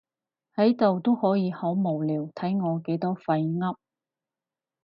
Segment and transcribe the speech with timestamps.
[0.55, 3.75] 喺度都可以好無聊，睇我幾多廢噏